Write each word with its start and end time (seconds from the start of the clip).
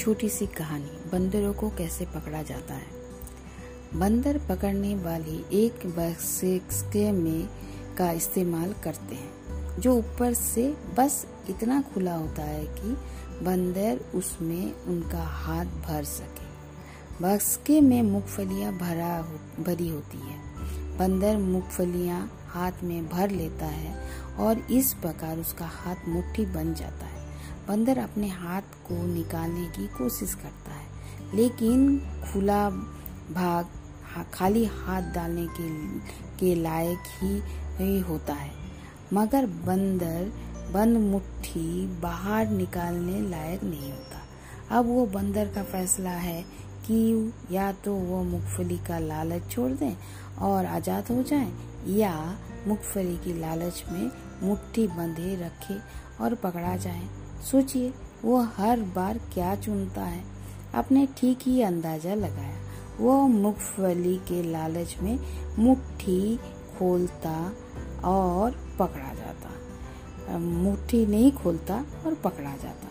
छोटी 0.00 0.28
सी 0.28 0.46
कहानी, 0.46 1.10
बंदरों 1.12 1.52
को 1.52 1.70
कैसे 1.70 2.04
पकड़ा 2.04 2.42
जाता 2.42 2.74
है। 2.74 2.86
बंदर 3.94 4.38
पकड़ने 4.38 4.94
वाली 4.94 5.44
एक 5.52 5.74
बक्से 5.86 7.12
में 7.12 7.48
का 7.98 8.12
इस्तेमाल 8.12 8.74
करते 8.84 9.14
हैं, 9.14 9.32
जो 9.80 9.94
ऊपर 9.94 10.34
से 10.34 10.76
बस 10.98 11.26
इतना 11.50 11.82
खुला 11.82 12.14
होता 12.14 12.42
है 12.42 12.64
कि 12.64 12.96
बंदर 13.44 14.00
उसमें 14.14 14.74
उनका 14.74 15.22
हाथ 15.22 15.64
भर 15.64 16.04
सके। 16.04 16.46
बक्से 17.22 17.80
में 17.80 18.02
मूंगफलियाँ 18.02 18.72
भरा 18.72 19.22
भरी 19.62 19.88
होती 19.88 20.18
है। 20.18 20.38
बंदर 20.98 21.36
मूंगफलियाँ 21.36 22.40
हाथ 22.48 22.72
में 22.82 23.08
भर 23.08 23.30
लेता 23.30 23.66
है 23.66 24.08
और 24.38 24.58
इस 24.58 24.92
प्रकार 24.92 25.38
उसका 25.38 25.66
हाथ 25.66 25.96
मुट्ठी 26.08 26.46
बन 26.46 26.74
जाता 26.74 27.06
है। 27.06 27.19
बंदर 27.70 27.98
अपने 27.98 28.28
हाथ 28.28 28.78
को 28.86 29.02
निकालने 29.06 29.66
की 29.68 29.86
कोशिश 29.88 30.34
करता 30.34 30.72
है 30.72 31.36
लेकिन 31.36 31.98
खुला 32.24 32.68
भाग 33.34 33.78
खाली 34.34 34.64
हाथ 34.64 35.12
डालने 35.14 35.46
के, 35.46 35.68
के 36.38 36.54
लायक 36.54 37.02
ही, 37.16 37.98
होता 38.00 38.34
है। 38.34 38.50
मगर 39.14 39.46
बंदर 39.66 40.32
बंद 40.72 40.96
मुट्ठी 40.96 41.86
बाहर 42.02 42.48
निकालने 42.48 43.20
लायक 43.30 43.62
नहीं 43.64 43.90
होता। 43.92 44.20
अब 44.70 44.86
वो 44.86 45.06
बंदर 45.06 45.48
का 45.48 45.62
फैसला 45.62 46.10
है 46.10 46.42
कि 46.86 47.32
या 47.52 47.70
तो 47.84 47.94
वो 47.94 48.22
मूंगफली 48.24 48.78
का 48.78 48.98
लालच 48.98 49.50
छोड़ 49.50 49.70
दें 49.72 49.96
और 50.40 50.66
आज़ाद 50.66 51.10
हो 51.10 51.22
जाएँ 51.22 51.52
या 51.88 52.14
मूंगफली 52.66 53.16
की 53.16 53.38
लालच 53.40 53.82
में 53.92 54.10
मुट्ठी 54.42 54.86
बंधे 54.88 55.34
रखे 55.36 55.78
और 56.24 56.34
पकड़ा 56.34 56.76
जाए। 56.76 57.08
सोचिए, 57.42 57.92
वो 58.24 58.40
हर 58.40 58.80
बार 58.80 59.18
क्या 59.18 59.54
चुनता 59.54 60.02
है। 60.02 60.24
अपने 60.74 61.08
ठीक 61.18 61.38
ही 61.42 61.62
अंदाज़ा 61.62 62.14
लगाया। 62.14 62.56
वो 63.00 63.26
मूंगफली 63.26 64.16
के 64.16 64.42
लालच 64.42 64.96
में 65.02 65.18
मुट्ठी 65.58 66.36
खोलता 66.78 67.52
और 68.04 68.50
पकड़ा 68.78 69.14
जाता। 69.14 70.38
मुट्ठी 70.38 71.06
नहीं 71.06 71.32
खोलता 71.32 71.84
और 72.06 72.14
पकड़ा 72.14 72.56
जाता। 72.56 72.88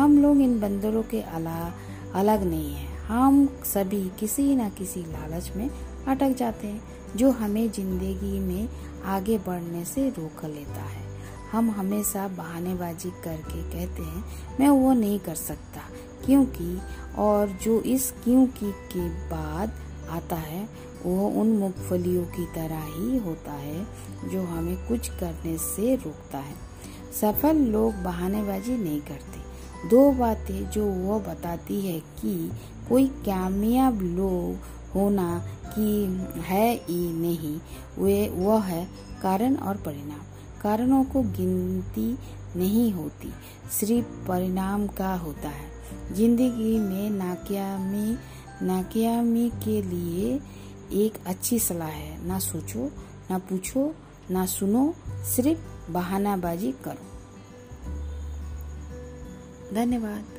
हम 0.00 0.22
लोग 0.22 0.40
इन 0.40 0.60
बंदरों 0.60 1.02
के 1.02 1.20
अला, 1.20 1.72
अलग 2.14 2.42
नहीं 2.42 2.74
है। 2.74 2.96
हम 2.96 3.46
सभी 3.64 4.10
किसी 4.20 4.56
न 4.56 4.70
किसी 4.70 5.00
लालच 5.00 5.52
में 5.56 5.70
अटक 6.08 6.36
जाते 6.36 6.66
हैं, 6.66 6.82
जो 7.16 7.30
हमें 7.30 7.72
ज़िंदगी 7.72 8.40
में 8.40 8.68
आगे 9.04 9.38
बढ़ने 9.38 9.84
से 9.84 10.08
रोक 10.08 10.44
लेता 10.44 10.82
है। 10.82 11.07
हम 11.52 11.70
हमेशा 11.70 12.28
बहानेबाजी 12.28 13.10
करके 13.10 13.62
कहते 13.62 14.02
हैं, 14.02 14.24
मैं 14.60 14.68
वो 14.68 14.92
नहीं 14.92 15.18
कर 15.18 15.34
सकता। 15.34 15.80
क्योंकि, 16.26 16.78
और 17.18 17.48
जो 17.48 17.80
इस 17.80 18.10
क्योंकि 18.24 18.72
के 18.72 19.08
बाद 19.08 19.72
आता 20.10 20.36
है, 20.36 20.68
वो 21.06 21.28
उन 21.28 21.48
मूंगफलियों 21.48 22.24
की 22.24 22.46
तरह 22.46 22.82
ही 22.82 23.18
होता 23.18 23.52
है, 23.52 23.86
जो 24.28 24.42
हमें 24.42 24.88
कुछ 24.88 25.08
करने 25.08 25.58
से 25.58 25.96
रोकता 25.96 26.38
है। 26.38 26.54
सफल 27.20 27.56
लोग 27.56 27.94
बहानेबाजी 27.94 28.76
नहीं 28.76 29.00
करते। 29.00 29.48
दो 29.88 30.12
बातें 30.12 30.70
जो 30.70 30.86
वो 30.86 31.20
बताती 31.20 31.80
है 31.80 32.00
कि 32.00 32.50
कोई 32.88 33.08
कामयाब 33.08 34.02
लोग 34.02 34.56
होना 34.94 35.46
कि 35.78 36.04
है 36.40 36.74
ही 36.74 37.12
नहीं, 37.12 37.60
वे, 37.98 38.28
वह 38.28 38.62
है 38.62 38.88
कारण 39.22 39.56
और 39.56 39.76
परिणाम। 39.76 40.20
कारणों 40.62 41.04
को 41.04 41.22
गिनती 41.22 42.18
नहीं 42.56 42.92
होती। 42.92 43.32
सिर्फ़ 43.80 44.28
परिणाम 44.28 44.86
का 44.86 45.14
होता 45.14 45.48
है। 45.48 45.70
ज़िंदगी 46.12 46.78
में 46.78 47.10
नाकामी 47.10 48.18
नाकामी 48.62 49.50
के 49.50 49.82
लिए 49.82 50.40
एक 50.92 51.18
अच्छी 51.26 51.58
सलाह 51.58 51.88
है। 51.88 52.26
ना 52.26 52.38
सोचो, 52.38 52.90
ना 53.30 53.38
पूछो, 53.38 53.94
ना 54.30 54.46
सुनो, 54.46 54.94
सिर्फ़ 55.08 55.92
बहानाबाजी 55.92 56.72
करो। 56.72 57.18
धन्यवाद। 59.74 60.37